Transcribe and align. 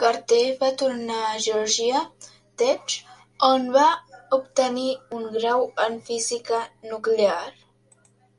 Carter 0.00 0.40
va 0.62 0.66
tornar 0.80 1.20
a 1.28 1.38
Georgia 1.44 2.02
Tech, 2.62 2.96
on 3.48 3.64
va 3.76 3.86
obtenir 4.40 4.90
un 5.20 5.24
grau 5.38 5.64
en 5.86 5.98
física 6.10 6.60
nuclear. 6.92 7.40